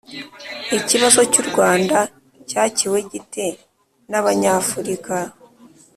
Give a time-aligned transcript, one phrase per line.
[0.77, 1.97] ikibazo cy'u rwanda
[2.49, 3.45] cyakiwe gite
[4.09, 5.15] n'abanyafurika?